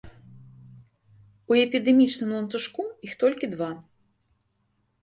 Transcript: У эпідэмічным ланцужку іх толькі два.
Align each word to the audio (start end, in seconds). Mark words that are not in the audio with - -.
У 1.53 1.59
эпідэмічным 1.65 2.29
ланцужку 2.37 2.81
іх 3.11 3.15
толькі 3.27 3.45
два. 3.57 3.71